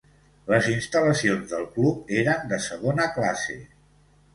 [0.53, 3.65] Les instal·lacions del club eren de segona classe.